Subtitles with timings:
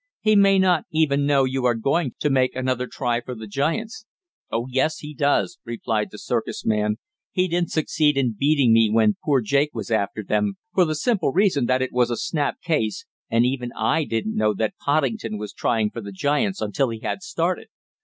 [0.21, 4.07] "He may not even know you are going to make another try for the giants."
[4.49, 6.95] "Oh, yes, he does," replied the circus man.
[7.31, 11.31] "He didn't succeed in beating me when poor Jake was after them, for the simple
[11.31, 15.53] reason that it was a snap case, and even I didn't know that Poddington was
[15.53, 17.67] trying for the giants until he had started.